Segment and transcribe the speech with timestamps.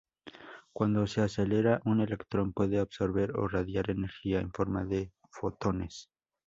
[0.73, 6.09] Cuando se acelera un electrón, puede absorber o radiar energía en forma de fotones.